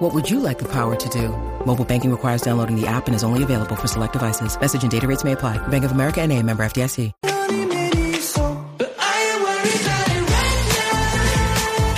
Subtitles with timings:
[0.00, 1.28] What would you like the power to do?
[1.66, 4.58] Mobile banking requires downloading the app and is only available for select devices.
[4.58, 5.58] Message and data rates may apply.
[5.68, 7.12] Bank of America and a member FDIC.
[7.20, 11.20] But I ain't worried about it right now.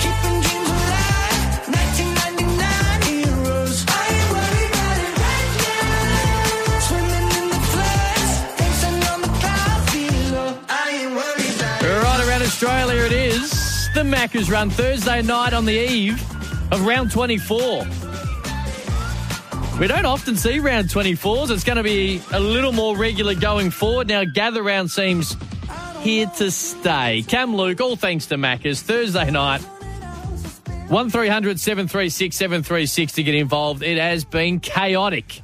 [0.03, 1.63] Keeping dreams alive.
[1.71, 3.85] 1999 heroes.
[3.87, 6.83] I ain't worried about it right now.
[6.83, 8.35] Swimming in the floods.
[8.59, 10.59] Dancing on the clouds below.
[10.67, 12.03] I ain't worried about it.
[12.03, 13.47] Right around Australia, it is
[13.93, 16.32] the Maccas run Thursday night on the eve
[16.73, 17.85] of round 24.
[19.79, 21.51] We don't often see round 24s.
[21.51, 24.07] It's going to be a little more regular going forward.
[24.07, 25.35] Now, gather round seems
[25.99, 27.23] here to stay.
[27.27, 28.81] Cam Luke, all thanks to Maccas.
[28.81, 29.61] Thursday night,
[30.89, 33.83] 1300 736 736 to get involved.
[33.83, 35.43] It has been chaotic.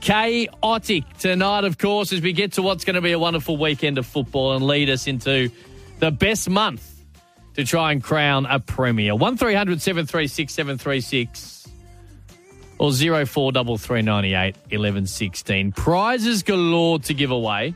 [0.00, 3.96] Chaotic tonight, of course, as we get to what's going to be a wonderful weekend
[3.96, 5.50] of football and lead us into
[6.00, 6.97] the best month
[7.58, 9.16] to try and crown a premier.
[9.16, 11.68] 1300 736 736
[12.78, 15.72] or 043398 1116.
[15.72, 17.74] Prizes galore to give away.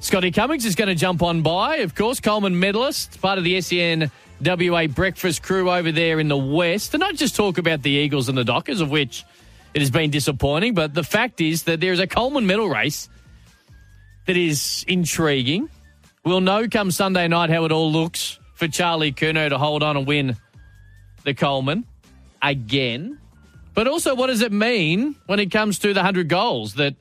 [0.00, 3.60] Scotty Cummings is going to jump on by, of course, Coleman medalist, part of the
[3.60, 4.10] SEN
[4.42, 6.92] WA breakfast crew over there in the West.
[6.92, 9.22] To not just talk about the Eagles and the Dockers, of which
[9.74, 13.10] it has been disappointing, but the fact is that there's a Coleman medal race
[14.24, 15.68] that is intriguing.
[16.24, 19.96] We'll know come Sunday night how it all looks for Charlie Curnow to hold on
[19.96, 20.36] and win
[21.24, 21.84] the Coleman
[22.40, 23.18] again.
[23.74, 26.94] But also, what does it mean when it comes to the 100 goals that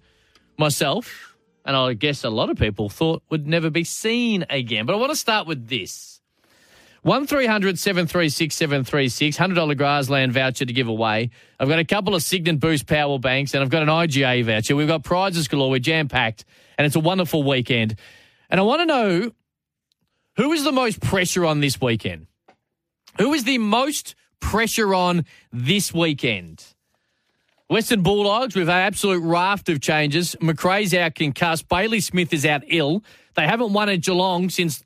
[0.57, 4.85] myself and I guess a lot of people thought would never be seen again?
[4.85, 6.19] But I want to start with this.
[7.03, 11.31] 1300 736 736, $100 Grazeland voucher to give away.
[11.59, 14.75] I've got a couple of Cygnett Boost power banks and I've got an IGA voucher.
[14.75, 15.69] We've got prizes galore.
[15.69, 16.45] We're jam packed
[16.77, 17.99] and it's a wonderful weekend.
[18.49, 19.31] And I want to know
[20.35, 22.27] who is the most pressure on this weekend?
[23.17, 26.63] Who is the most pressure on this weekend?
[27.69, 30.35] Western Bulldogs with an absolute raft of changes.
[30.41, 31.67] Macrae's out concussed.
[31.67, 33.03] Bailey Smith is out ill.
[33.35, 34.83] They haven't won at Geelong since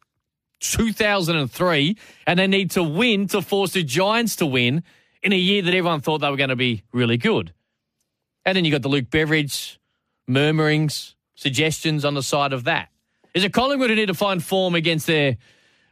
[0.62, 4.84] 2003, and they need to win to force the Giants to win
[5.22, 7.54] in a year that everyone thought they were going to be really good.
[8.46, 9.80] And then you got the Luke Beveridge
[10.28, 12.90] murmurings, suggestions on the side of that.
[13.38, 15.38] Is it Collingwood who need to find form against their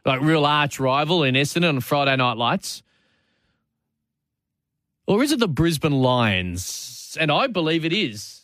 [0.04, 2.82] like real arch rival in Essendon on Friday Night Lights?
[5.06, 7.16] Or is it the Brisbane Lions?
[7.20, 8.40] And I believe it is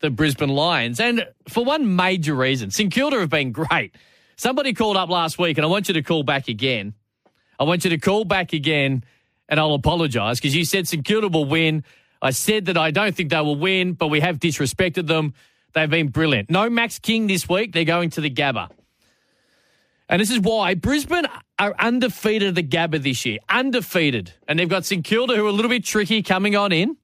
[0.00, 1.00] the Brisbane Lions.
[1.00, 3.94] And for one major reason, St Kilda have been great.
[4.36, 6.94] Somebody called up last week, and I want you to call back again.
[7.60, 9.04] I want you to call back again,
[9.50, 11.84] and I'll apologise because you said St Kilda will win.
[12.22, 15.34] I said that I don't think they will win, but we have disrespected them.
[15.74, 16.50] They've been brilliant.
[16.50, 17.72] No Max King this week.
[17.72, 18.70] They're going to the Gabba.
[20.08, 21.26] And this is why Brisbane
[21.58, 23.38] are undefeated at the Gabba this year.
[23.48, 24.32] Undefeated.
[24.46, 26.96] And they've got St Kilda who are a little bit tricky coming on in.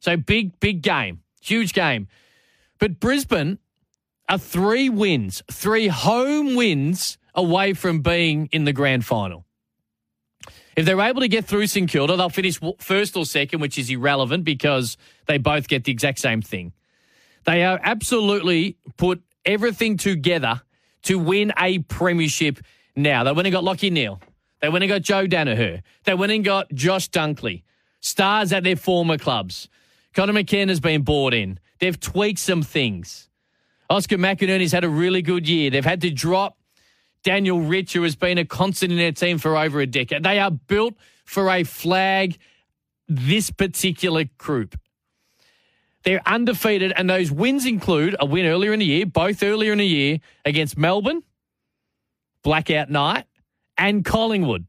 [0.00, 1.22] So big, big game.
[1.40, 2.08] Huge game.
[2.78, 3.58] But Brisbane
[4.28, 9.46] are three wins, three home wins away from being in the grand final.
[10.76, 13.90] If they're able to get through St Kilda, they'll finish first or second, which is
[13.90, 16.72] irrelevant because they both get the exact same thing.
[17.48, 20.60] They are absolutely put everything together
[21.04, 22.58] to win a premiership
[22.94, 23.24] now.
[23.24, 24.20] They went and got Lachie Neale.
[24.60, 25.80] They went and got Joe Daniher.
[26.04, 27.62] They went and got Josh Dunkley.
[28.00, 29.70] Stars at their former clubs.
[30.12, 31.58] Conor McKenna has been brought in.
[31.78, 33.30] They've tweaked some things.
[33.88, 35.70] Oscar McInerney's had a really good year.
[35.70, 36.58] They've had to drop
[37.22, 40.22] Daniel Rich, who has been a constant in their team for over a decade.
[40.22, 42.36] They are built for a flag,
[43.08, 44.78] this particular group.
[46.04, 49.78] They're undefeated, and those wins include a win earlier in the year, both earlier in
[49.78, 51.22] the year against Melbourne,
[52.42, 53.26] blackout night,
[53.76, 54.66] and Collingwood,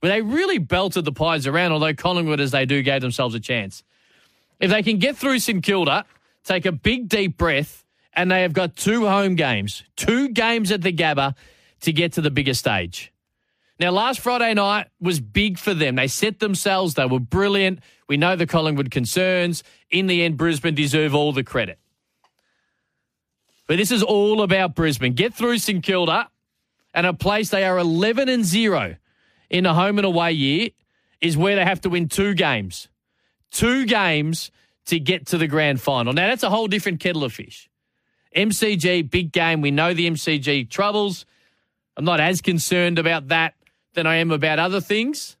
[0.00, 3.40] where they really belted the Pies around, although Collingwood, as they do, gave themselves a
[3.40, 3.82] chance.
[4.60, 6.04] If they can get through St Kilda,
[6.44, 10.82] take a big deep breath, and they have got two home games, two games at
[10.82, 11.34] the Gabba
[11.80, 13.12] to get to the bigger stage.
[13.78, 15.96] Now, last Friday night was big for them.
[15.96, 17.80] They set themselves, they were brilliant.
[18.08, 19.62] We know the Collingwood concerns.
[19.90, 21.78] In the end, Brisbane deserve all the credit.
[23.66, 25.14] But this is all about Brisbane.
[25.14, 26.30] Get through St Kilda
[26.94, 28.96] and a place they are 11 and 0
[29.50, 30.70] in a home and away year
[31.20, 32.88] is where they have to win two games.
[33.50, 34.50] Two games
[34.86, 36.12] to get to the grand final.
[36.12, 37.68] Now, that's a whole different kettle of fish.
[38.34, 39.60] MCG, big game.
[39.60, 41.26] We know the MCG troubles.
[41.96, 43.54] I'm not as concerned about that
[43.96, 45.36] than I am about other things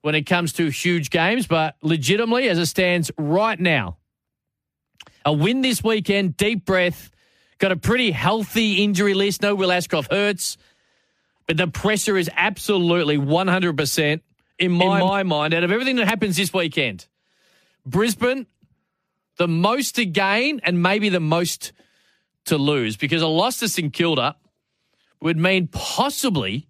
[0.00, 3.98] when it comes to huge games, but legitimately, as it stands right now,
[5.24, 7.10] a win this weekend, deep breath,
[7.58, 9.42] got a pretty healthy injury list.
[9.42, 10.56] No Will Ashcroft hurts,
[11.46, 14.20] but the pressure is absolutely 100%
[14.58, 17.06] in my, in my mind out of everything that happens this weekend.
[17.84, 18.46] Brisbane,
[19.36, 21.72] the most to gain and maybe the most
[22.46, 24.36] to lose because a loss to St Kilda
[25.20, 26.68] would mean possibly,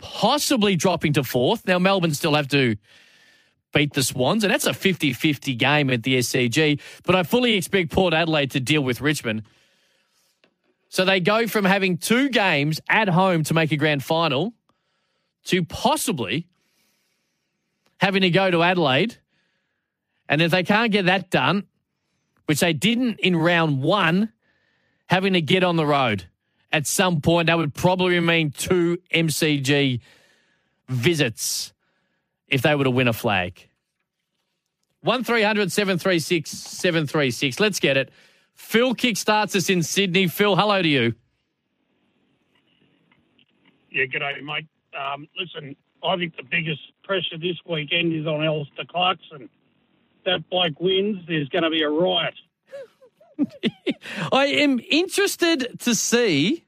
[0.00, 1.66] possibly dropping to fourth.
[1.66, 2.76] Now, Melbourne still have to
[3.72, 6.80] beat the Swans, and that's a 50 50 game at the SCG.
[7.04, 9.42] But I fully expect Port Adelaide to deal with Richmond.
[10.88, 14.54] So they go from having two games at home to make a grand final
[15.44, 16.48] to possibly
[17.98, 19.16] having to go to Adelaide.
[20.28, 21.66] And if they can't get that done,
[22.46, 24.32] which they didn't in round one,
[25.08, 26.24] having to get on the road
[26.72, 30.00] at some point, that would probably mean two MCG
[30.88, 31.72] visits
[32.48, 33.68] if they were to win a flag.
[35.02, 37.60] 1300 736 736.
[37.60, 38.10] Let's get it.
[38.54, 40.26] Phil kickstarts us in Sydney.
[40.26, 41.14] Phil, hello to you.
[43.90, 44.66] Yeah, g'day, mate.
[44.98, 49.48] Um, listen, I think the biggest pressure this weekend is on Alastair Clarkson.
[50.24, 52.34] That bloke wins, there's going to be a riot.
[54.32, 56.64] I am interested to see.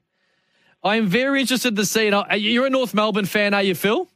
[0.83, 2.07] I am very interested to see.
[2.07, 4.07] And you're a North Melbourne fan, are you, Phil?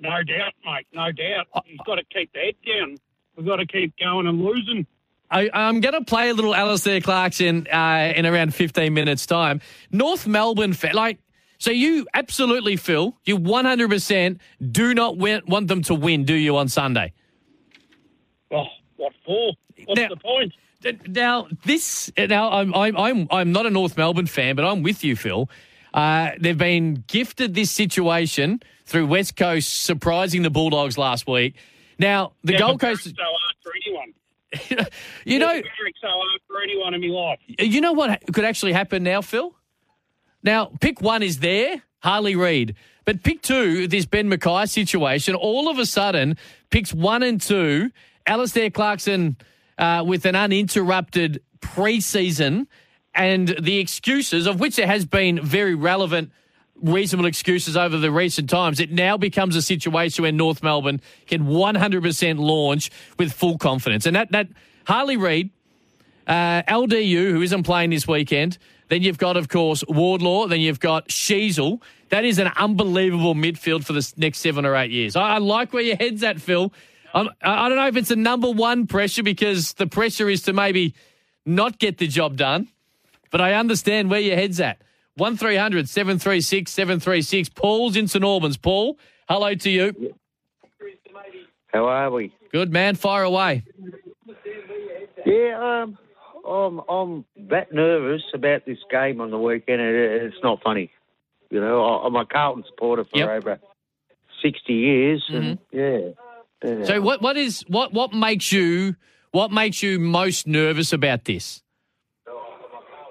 [0.00, 0.86] No doubt, mate.
[0.92, 1.64] No doubt.
[1.64, 2.96] He's got to keep head down.
[3.36, 4.86] We've got to keep going and losing.
[5.30, 9.60] I, am going to play a little Alastair Clarkson uh, in around 15 minutes' time.
[9.90, 11.18] North Melbourne, fan, like,
[11.58, 14.38] so you absolutely, Phil, you 100%
[14.70, 17.12] do not want them to win, do you, on Sunday?
[18.50, 18.64] Oh,
[18.96, 19.52] what for?
[19.84, 20.52] What's Now- the point?
[21.06, 25.02] Now this now I'm I'm I'm I'm not a North Melbourne fan, but I'm with
[25.02, 25.50] you, Phil.
[25.92, 31.56] Uh, they've been gifted this situation through West Coast surprising the Bulldogs last week.
[31.98, 34.86] Now the Yeah, Gold Coast, so hard for anyone.
[35.24, 35.60] you know,
[36.00, 37.40] so hard for anyone in my life.
[37.58, 39.54] you know what could actually happen now, Phil.
[40.44, 45.34] Now pick one is there, Harley Reid, but pick two, this Ben Mackay situation.
[45.34, 46.36] All of a sudden,
[46.70, 47.90] picks one and two,
[48.26, 49.36] Alastair Clarkson
[49.78, 52.66] uh, with an uninterrupted preseason,
[53.14, 56.30] and the excuses of which there has been very relevant.
[56.80, 58.78] Reasonable excuses over the recent times.
[58.78, 64.06] It now becomes a situation where North Melbourne can 100% launch with full confidence.
[64.06, 64.48] And that, that
[64.86, 65.50] Harley Reid,
[66.28, 68.58] uh, LDU, who isn't playing this weekend.
[68.88, 70.46] Then you've got, of course, Wardlaw.
[70.46, 71.82] Then you've got Sheezel.
[72.10, 75.16] That is an unbelievable midfield for the next seven or eight years.
[75.16, 76.72] I, I like where your head's at, Phil.
[77.14, 80.42] I'm, I I don't know if it's a number one pressure because the pressure is
[80.42, 80.94] to maybe
[81.46, 82.68] not get the job done,
[83.30, 84.80] but I understand where your head's at.
[85.16, 87.48] 1300 736 736.
[87.48, 88.56] Paul's in St Albans.
[88.56, 90.14] Paul, hello to you.
[91.72, 92.32] How are we?
[92.52, 92.94] Good man.
[92.94, 93.64] Fire away.
[95.26, 95.98] Yeah, um,
[96.48, 99.80] I'm I'm that nervous about this game on the weekend.
[99.80, 100.90] It, it's not funny.
[101.50, 103.28] You know, I'm a Carlton supporter for Yep.
[103.28, 103.60] over
[104.42, 106.10] sixty years, and yeah.
[106.62, 106.84] Yeah.
[106.84, 108.96] So what what is what what makes you
[109.32, 111.62] what makes you most nervous about this?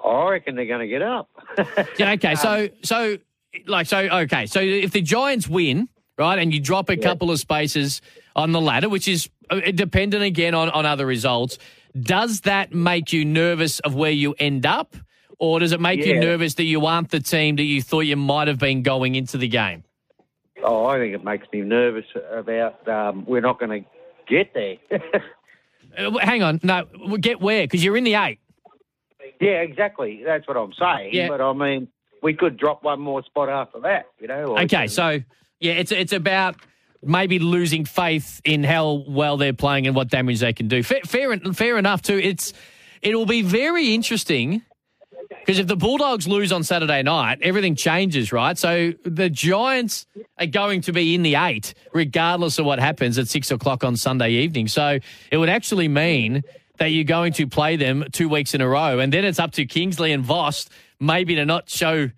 [0.05, 1.29] I reckon they're going to get up.
[1.97, 2.35] Yeah, okay.
[2.35, 3.18] So so
[3.66, 4.45] like so okay.
[4.45, 8.01] So if the Giants win, right, and you drop a couple of spaces
[8.35, 11.57] on the ladder, which is uh, dependent again on on other results,
[11.99, 14.95] does that make you nervous of where you end up?
[15.39, 18.16] Or does it make you nervous that you aren't the team that you thought you
[18.18, 19.83] might have been going into the game?
[20.64, 23.90] Oh, I think it makes me nervous about um, we're not going to
[24.28, 24.78] get there.
[25.97, 26.85] Uh, hang on, no,
[27.19, 27.64] get where?
[27.64, 28.37] Because you're in the eight.
[29.42, 30.21] yeah, exactly.
[30.23, 31.09] That's what I'm saying.
[31.11, 31.28] Yeah.
[31.28, 31.87] But I mean,
[32.21, 34.06] we could drop one more spot after that.
[34.19, 34.59] You know.
[34.59, 35.19] Okay, so
[35.59, 36.56] yeah, it's it's about
[37.04, 40.83] maybe losing faith in how well they're playing and what damage they can do.
[40.83, 42.19] Fair, fair, fair enough too.
[42.19, 42.54] It's
[43.02, 44.61] it'll be very interesting
[45.39, 48.57] because if the Bulldogs lose on Saturday night, everything changes, right?
[48.57, 50.06] So the Giants
[50.37, 53.95] are going to be in the eight, regardless of what happens at six o'clock on
[53.95, 54.67] Sunday evening.
[54.67, 54.99] So
[55.31, 56.44] it would actually mean
[56.77, 59.51] that you're going to play them two weeks in a row, and then it's up
[59.53, 60.67] to Kingsley and Voss
[60.99, 62.09] maybe to not show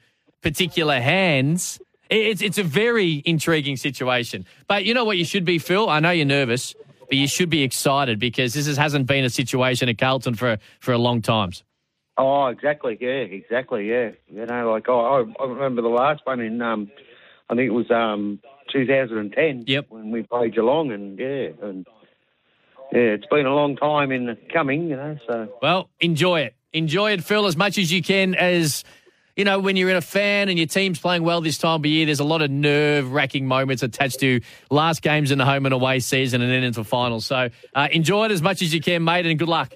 [0.42, 1.80] particular hands.
[2.10, 4.46] It's it's a very intriguing situation.
[4.68, 5.90] But you know what you should be, Phil?
[5.90, 9.30] I know you're nervous, but you should be excited because this is, hasn't been a
[9.30, 11.52] situation at Carlton for for a long time.
[12.20, 12.98] Oh, exactly.
[13.00, 13.90] Yeah, exactly.
[13.90, 14.12] Yeah.
[14.28, 16.92] You know, like oh, I, I remember the last one in um,
[17.50, 18.40] I think it was um
[18.74, 19.64] 2010.
[19.66, 19.86] Yep.
[19.88, 21.88] When we played Geelong, and yeah, and
[22.92, 24.90] yeah, it's been a long time in coming.
[24.90, 26.56] You know, so Well, enjoy it.
[26.74, 28.36] Enjoy it, Phil, as much as you can.
[28.36, 28.84] As
[29.38, 31.86] you know, when you're in a fan and your team's playing well this time of
[31.86, 35.66] year, there's a lot of nerve wracking moments attached to last games in the home
[35.66, 37.26] and away season and then into finals.
[37.26, 39.74] So uh, enjoy it as much as you can, mate, and good luck.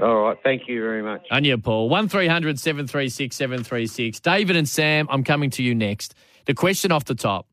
[0.00, 0.36] All right.
[0.42, 1.26] Thank you very much.
[1.30, 1.88] On you, Paul.
[1.88, 4.20] 1300 736 736.
[4.20, 6.14] David and Sam, I'm coming to you next.
[6.46, 7.46] The question off the top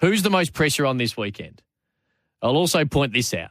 [0.00, 1.62] Who's the most pressure on this weekend?
[2.42, 3.50] I'll also point this out.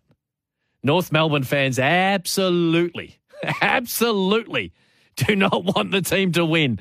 [0.84, 3.20] North Melbourne fans absolutely,
[3.62, 4.74] absolutely
[5.16, 6.80] do not want the team to win.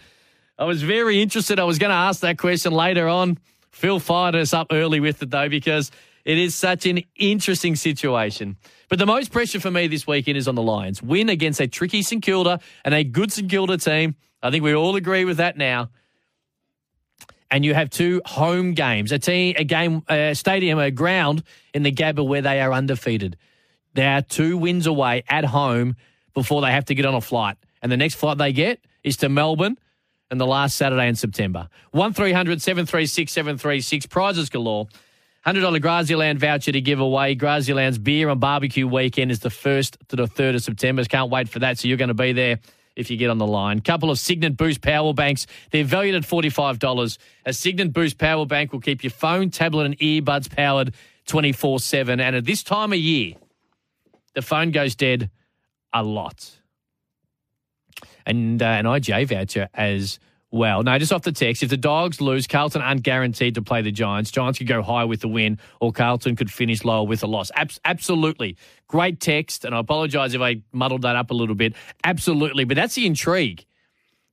[0.59, 1.59] I was very interested.
[1.59, 3.39] I was going to ask that question later on.
[3.71, 5.91] Phil fired us up early with it, though, because
[6.25, 8.57] it is such an interesting situation.
[8.91, 11.01] But the most pressure for me this weekend is on the Lions.
[11.01, 14.17] Win against a tricky St Kilda and a good St Kilda team.
[14.43, 15.91] I think we all agree with that now.
[17.53, 21.85] And you have two home games, a team, a game, a stadium, a ground in
[21.85, 23.37] the Gabba where they are undefeated.
[23.95, 25.95] They are two wins away at home
[26.35, 27.59] before they have to get on a flight.
[27.83, 29.79] And the next flight they get is to Melbourne
[30.33, 31.69] and the last Saturday in September.
[31.93, 34.89] 1300 736 736, prizes galore.
[35.47, 37.35] $100 Grazeland voucher to give away.
[37.35, 41.03] Grazeland's beer and barbecue weekend is the 1st to the 3rd of September.
[41.05, 41.79] Can't wait for that.
[41.79, 42.59] So you're going to be there
[42.95, 43.81] if you get on the line.
[43.81, 45.47] Couple of Cygnett Boost power banks.
[45.71, 47.19] They're valued at $45.
[47.47, 50.93] A Cygnett Boost power bank will keep your phone, tablet, and earbuds powered
[51.27, 52.21] 24 7.
[52.21, 53.35] And at this time of year,
[54.35, 55.31] the phone goes dead
[55.93, 56.59] a lot.
[58.27, 60.19] And uh, an IGA voucher as
[60.51, 60.83] well.
[60.83, 61.63] No, just off the text.
[61.63, 64.31] If the Dogs lose, Carlton aren't guaranteed to play the Giants.
[64.31, 67.51] Giants could go high with the win, or Carlton could finish lower with a loss.
[67.55, 68.57] Abs- absolutely.
[68.89, 71.75] Great text, and I apologise if I muddled that up a little bit.
[72.05, 72.65] Absolutely.
[72.65, 73.65] But that's the intrigue.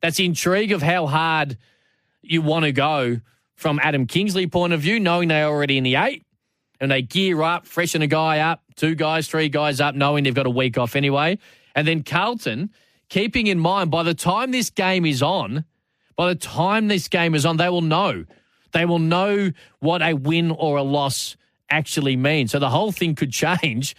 [0.01, 1.57] That's the intrigue of how hard
[2.21, 3.19] you want to go
[3.55, 6.23] from Adam Kingsley point of view, knowing they're already in the eight
[6.79, 10.35] and they gear up, freshen a guy up, two guys, three guys up, knowing they've
[10.35, 11.37] got a week off anyway.
[11.75, 12.71] And then Carlton,
[13.09, 15.65] keeping in mind by the time this game is on,
[16.17, 18.25] by the time this game is on, they will know.
[18.73, 21.37] They will know what a win or a loss
[21.69, 22.51] actually means.
[22.51, 23.95] So the whole thing could change.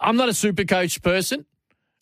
[0.00, 1.46] I'm not a super coach person.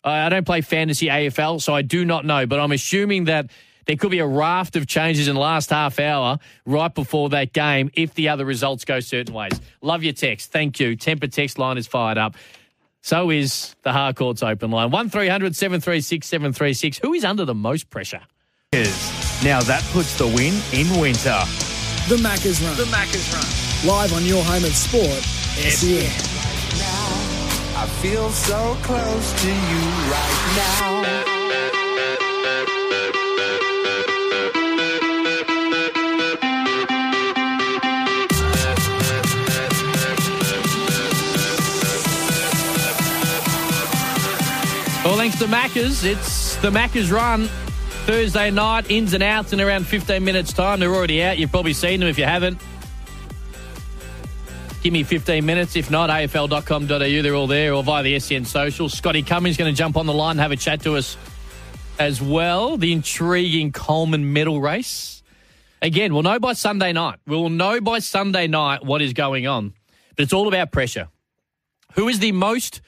[0.03, 2.45] I don't play fantasy AFL, so I do not know.
[2.45, 3.51] But I'm assuming that
[3.85, 7.53] there could be a raft of changes in the last half hour right before that
[7.53, 9.59] game if the other results go certain ways.
[9.81, 10.51] Love your text.
[10.51, 10.95] Thank you.
[10.95, 12.35] Temper text line is fired up.
[13.01, 14.91] So is the Harcourts open line.
[14.91, 16.99] 1300 736 736.
[16.99, 18.21] Who is under the most pressure?
[18.71, 21.41] Now that puts the win in winter.
[22.07, 22.77] The Macca's Run.
[22.77, 23.43] The Macca's Run.
[23.87, 25.23] Live on your home of sport,
[25.57, 26.05] SEN.
[27.75, 29.79] I feel so close to you
[30.11, 31.01] right now.
[45.03, 47.49] Well, thanks to Macca's, it's the Macca's run.
[48.09, 50.79] Thursday night, ins and outs in around 15 minutes' time.
[50.79, 51.37] They're already out.
[51.37, 52.59] You've probably seen them if you haven't.
[54.81, 55.75] Give me 15 minutes.
[55.75, 56.87] If not, afl.com.au,
[57.21, 58.89] they're all there, or via the SEN social.
[58.89, 61.17] Scotty Cummings going to jump on the line and have a chat to us
[61.99, 62.77] as well.
[62.77, 65.21] The intriguing Coleman medal race.
[65.79, 67.19] Again, we'll know by Sunday night.
[67.27, 69.75] We will know by Sunday night what is going on.
[70.15, 71.09] But it's all about pressure.
[71.93, 72.81] Who is the most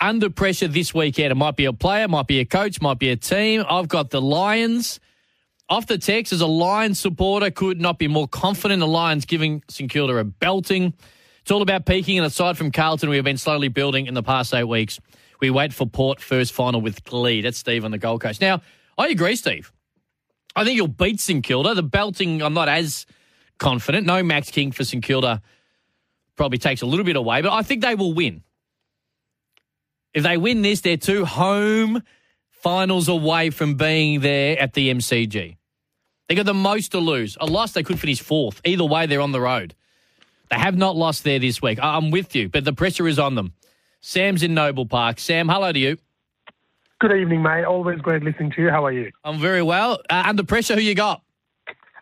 [0.00, 1.32] under pressure this weekend?
[1.32, 3.64] It might be a player, might be a coach, might be a team.
[3.68, 5.00] I've got the Lions.
[5.68, 9.62] Off the text, as a Lions supporter, could not be more confident the Lions giving
[9.68, 10.92] St Kilda a belting.
[11.40, 14.22] It's all about peaking, and aside from Carlton, we have been slowly building in the
[14.22, 15.00] past eight weeks.
[15.40, 17.40] We wait for Port first final with glee.
[17.40, 18.40] That's Steve on the Gold Coast.
[18.40, 18.62] Now,
[18.96, 19.72] I agree, Steve.
[20.56, 21.74] I think you'll beat St Kilda.
[21.74, 23.06] The belting, I'm not as
[23.58, 24.06] confident.
[24.06, 25.42] No Max King for St Kilda
[26.36, 28.42] probably takes a little bit away, but I think they will win.
[30.14, 32.02] If they win this, they're two home
[32.62, 35.56] finals away from being there at the MCG.
[36.28, 37.36] They got the most to lose.
[37.40, 38.60] A loss, they could finish fourth.
[38.64, 39.74] Either way, they're on the road.
[40.50, 41.78] They have not lost there this week.
[41.82, 43.52] I'm with you, but the pressure is on them.
[44.00, 45.18] Sam's in Noble Park.
[45.18, 45.98] Sam, hello to you.
[47.00, 47.64] Good evening, mate.
[47.64, 48.70] Always great listening to you.
[48.70, 49.10] How are you?
[49.24, 50.00] I'm very well.
[50.08, 51.22] Uh, under pressure, who you got?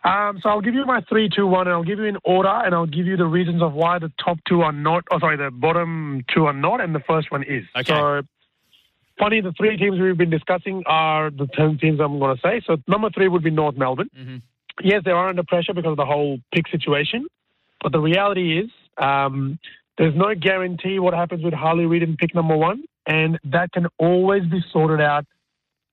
[0.03, 2.49] Um, so I'll give you my three, two, one, and I'll give you in order,
[2.49, 5.05] and I'll give you the reasons of why the top two are not.
[5.11, 7.63] Oh, sorry, the bottom two are not, and the first one is.
[7.75, 7.93] Okay.
[7.93, 8.21] So,
[9.17, 12.61] funny, the three teams we've been discussing are the ten teams I'm going to say.
[12.65, 14.09] So number three would be North Melbourne.
[14.17, 14.41] Mhm.
[14.81, 17.27] Yes, they are under pressure because of the whole pick situation,
[17.81, 19.57] but the reality is um,
[19.97, 23.87] there's no guarantee what happens with Harley Reid in pick number one, and that can
[23.99, 25.25] always be sorted out,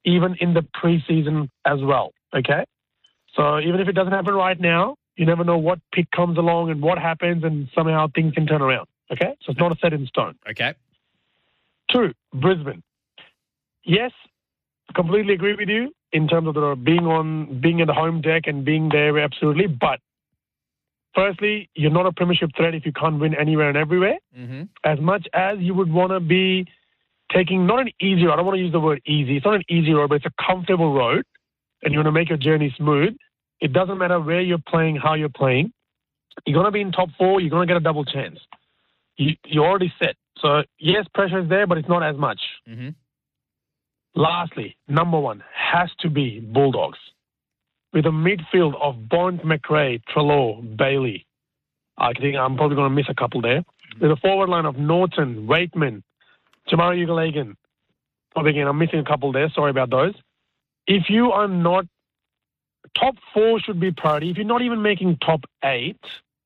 [0.05, 2.13] even in the preseason as well.
[2.35, 2.65] Okay.
[3.37, 6.71] So even if it doesn't happen right now, you never know what pick comes along
[6.71, 8.89] and what happens, and somehow things can turn around.
[9.13, 10.37] Okay, so it's not a set in stone.
[10.49, 10.75] Okay.
[11.93, 12.83] Two, Brisbane.
[13.85, 14.13] Yes,
[14.95, 18.43] completely agree with you in terms of the being on being in the home deck
[18.47, 19.67] and being there absolutely.
[19.67, 20.01] But
[21.15, 24.19] firstly, you're not a premiership threat if you can't win anywhere and everywhere.
[24.37, 24.63] Mm-hmm.
[24.85, 26.67] As much as you would want to be
[27.33, 28.35] taking not an easy road.
[28.35, 29.37] I don't want to use the word easy.
[29.37, 31.25] It's not an easy road, but it's a comfortable road,
[31.83, 33.17] and you want to make your journey smooth.
[33.61, 35.73] It doesn't matter where you're playing, how you're playing.
[36.47, 37.41] You're going to be in top four.
[37.41, 38.39] You're going to get a double chance.
[39.17, 40.17] You, you're already set.
[40.39, 42.41] So yes, pressure is there, but it's not as much.
[42.69, 42.91] Mm-hmm.
[44.15, 46.99] Lastly, number one has to be Bulldogs.
[47.93, 51.27] With a midfield of Bond, Macrae, Treloar, Bailey.
[51.99, 53.63] I think I'm probably going to miss a couple there.
[54.01, 56.03] With a forward line of Naughton, Weightman,
[56.71, 57.57] Jamarra Ugle-Hagan.
[58.33, 59.51] Probably again, I'm missing a couple there.
[59.55, 60.15] Sorry about those.
[60.87, 61.87] If you are not
[62.99, 64.31] top four should be priority.
[64.31, 66.01] If you're not even making top eight,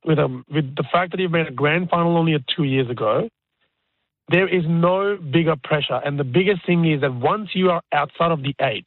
[0.05, 3.29] with a with the fact that you've made a grand final only two years ago,
[4.29, 6.01] there is no bigger pressure.
[6.05, 8.87] And the biggest thing is that once you are outside of the eight,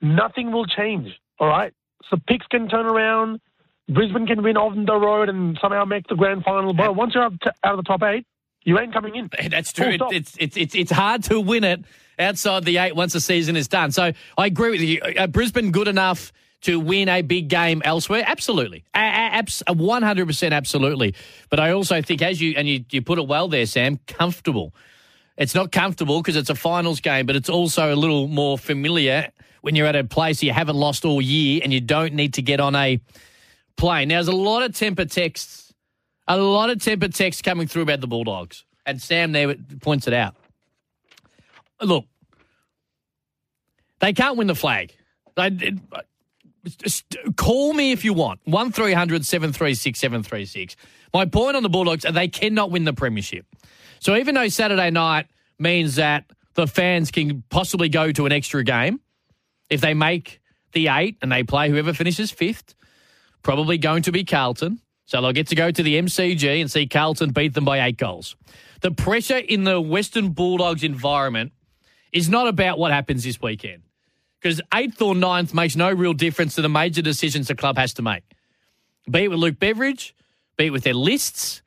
[0.00, 1.18] nothing will change.
[1.38, 1.72] All right.
[2.08, 3.40] So picks can turn around.
[3.88, 6.72] Brisbane can win on the road and somehow make the grand final.
[6.72, 7.32] But once you're out,
[7.64, 8.24] out of the top eight,
[8.64, 9.30] you ain't coming in.
[9.50, 9.88] That's true.
[9.88, 11.84] It, it's, it's, it's, it's hard to win it
[12.18, 13.92] outside the eight once the season is done.
[13.92, 15.00] So I agree with you.
[15.00, 18.22] Uh, Brisbane good enough to win a big game elsewhere?
[18.26, 18.84] Absolutely.
[18.94, 21.14] A- abs- 100% absolutely.
[21.48, 24.74] But I also think, as you, and you, you put it well there, Sam, comfortable.
[25.36, 29.30] It's not comfortable because it's a finals game, but it's also a little more familiar
[29.62, 32.42] when you're at a place you haven't lost all year and you don't need to
[32.42, 33.00] get on a
[33.76, 34.08] plane.
[34.08, 35.69] Now, there's a lot of temper texts,
[36.28, 38.64] a lot of temper texts coming through about the Bulldogs.
[38.86, 40.34] And Sam there points it out.
[41.82, 42.06] Look,
[44.00, 44.92] they can't win the flag.
[45.36, 45.74] They,
[46.78, 48.40] just uh, call me if you want.
[48.44, 50.76] 1300 736 736.
[51.12, 53.46] My point on the Bulldogs, they cannot win the premiership.
[53.98, 55.26] So even though Saturday night
[55.58, 56.24] means that
[56.54, 59.00] the fans can possibly go to an extra game,
[59.68, 60.40] if they make
[60.72, 62.74] the eight and they play whoever finishes fifth,
[63.42, 64.80] probably going to be Carlton.
[65.10, 67.96] So they'll get to go to the MCG and see Carlton beat them by eight
[67.96, 68.36] goals.
[68.80, 71.50] The pressure in the Western Bulldogs environment
[72.12, 73.82] is not about what happens this weekend
[74.40, 77.92] because eighth or ninth makes no real difference to the major decisions the club has
[77.94, 78.22] to make.
[79.10, 80.14] Be it with Luke Beveridge,
[80.56, 81.62] be it with their lists,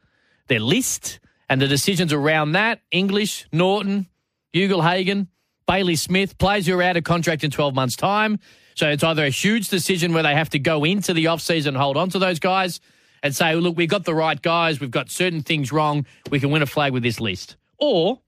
[0.47, 2.79] their list, and the decisions around that.
[2.91, 4.07] English, Naughton,
[4.55, 5.27] Hugel Hagen,
[5.67, 8.39] Bailey Smith, players who are out of contract in 12 months' time.
[8.75, 11.77] So it's either a huge decision where they have to go into the offseason and
[11.77, 12.79] hold on to those guys
[13.23, 16.51] and say, look, we've got the right guys, we've got certain things wrong, we can
[16.51, 17.55] win a flag with this list.
[17.79, 18.19] Or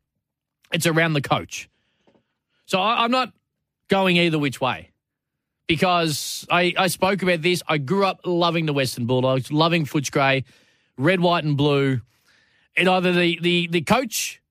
[0.72, 1.70] it's around the coach.
[2.66, 3.34] So I, I'm not
[3.90, 4.92] going either which way
[5.68, 7.62] because I, I spoke about this.
[7.68, 10.46] I grew up loving the Western Bulldogs, loving Footscray,
[10.98, 12.02] red, white, and blue.
[12.78, 14.42] And either the, the, the coach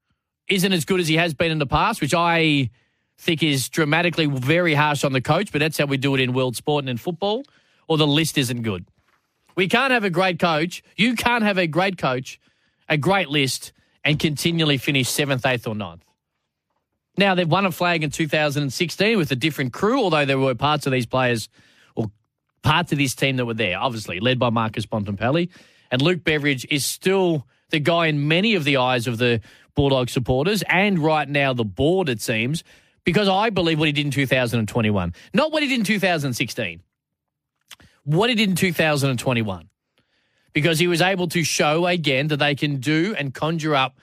[0.48, 2.70] isn't as good as he has been in the past, which I
[3.18, 6.32] think is dramatically very harsh on the coach, but that's how we do it in
[6.32, 7.44] world sport and in football,
[7.88, 8.84] or the list isn't good.
[9.54, 10.82] We can't have a great coach.
[10.96, 12.40] You can't have a great coach,
[12.88, 13.72] a great list,
[14.04, 16.04] and continually finish seventh, eighth, or ninth.
[17.16, 20.86] Now, they've won a flag in 2016 with a different crew, although there were parts
[20.86, 21.48] of these players
[21.94, 22.10] or
[22.62, 25.48] parts of this team that were there, obviously, led by Marcus Bontempelli.
[25.90, 29.40] And Luke Beveridge is still the guy in many of the eyes of the
[29.74, 32.64] Bulldog supporters and right now the board, it seems,
[33.04, 36.80] because I believe what he did in 2021, not what he did in 2016,
[38.04, 39.68] what he did in 2021.
[40.52, 43.98] Because he was able to show again that they can do and conjure up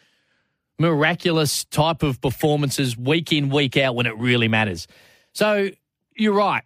[0.78, 4.88] miraculous type of performances week in, week out when it really matters.
[5.34, 5.70] So
[6.16, 6.64] you're right.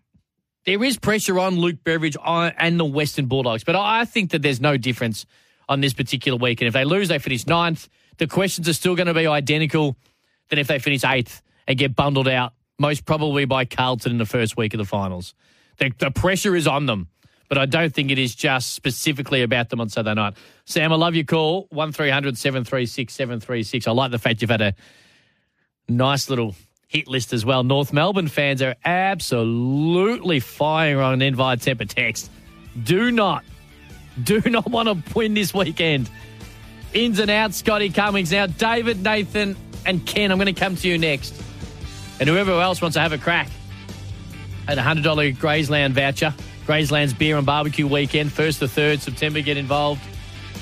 [0.66, 4.42] There is pressure on Luke Beveridge uh, and the Western Bulldogs, but I think that
[4.42, 5.28] there's no difference
[5.70, 6.62] on this particular week.
[6.62, 7.88] And if they lose, they finish ninth.
[8.18, 9.96] The questions are still going to be identical
[10.50, 14.26] than if they finish eighth and get bundled out, most probably by Carlton in the
[14.26, 15.36] first week of the finals.
[15.78, 17.10] The, the pressure is on them,
[17.48, 20.34] but I don't think it is just specifically about them on Saturday night.
[20.66, 21.68] Sam, I love your call.
[21.70, 23.88] 1300 736 736.
[23.88, 24.74] I like the fact you've had a
[25.88, 26.56] nice little
[26.88, 27.64] hit list as well.
[27.64, 32.32] North Melbourne fans are absolutely firing on an invite temper text.
[32.82, 33.44] Do not,
[34.22, 36.10] do not want to win this weekend.
[36.94, 38.32] Ins and outs, Scotty Cummings.
[38.32, 41.34] Now, David, Nathan, and Ken, I'm going to come to you next.
[42.20, 43.50] And whoever else wants to have a crack
[44.68, 46.34] at a $100 Grazeland voucher.
[46.66, 50.02] Grazeland's beer and barbecue weekend, 1st to 3rd September, get involved.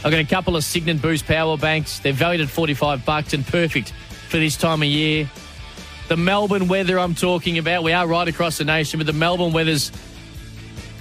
[0.04, 2.00] I've got a couple of Cygnett Boost power banks.
[2.00, 3.94] They're valued at 45 bucks and perfect
[4.28, 5.30] for this time of year.
[6.10, 9.54] The Melbourne weather I'm talking about, we are right across the nation, but the Melbourne
[9.54, 9.92] weather's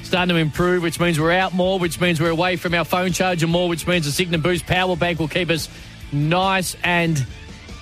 [0.05, 3.13] starting to improve, which means we're out more, which means we're away from our phone
[3.13, 5.69] charger more, which means the Cygnett Boost power bank will keep us
[6.13, 7.19] nice and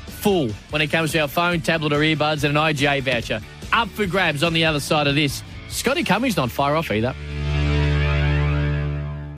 [0.07, 3.41] full when it comes to our phone, tablet, or earbuds, and an IGA voucher.
[3.73, 5.43] up for grabs on the other side of this.
[5.71, 7.15] Scotty Cummings not far off either.